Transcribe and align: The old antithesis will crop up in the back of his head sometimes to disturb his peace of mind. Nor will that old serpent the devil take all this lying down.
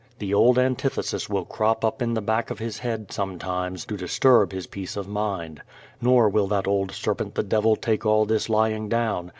The 0.17 0.33
old 0.33 0.57
antithesis 0.57 1.29
will 1.29 1.45
crop 1.45 1.85
up 1.85 2.01
in 2.01 2.15
the 2.15 2.23
back 2.23 2.49
of 2.49 2.57
his 2.57 2.79
head 2.79 3.11
sometimes 3.11 3.85
to 3.85 3.95
disturb 3.95 4.51
his 4.51 4.65
peace 4.65 4.97
of 4.97 5.07
mind. 5.07 5.61
Nor 6.01 6.27
will 6.27 6.47
that 6.47 6.65
old 6.67 6.91
serpent 6.91 7.35
the 7.35 7.43
devil 7.43 7.75
take 7.75 8.03
all 8.03 8.25
this 8.25 8.49
lying 8.49 8.89
down. 8.89 9.29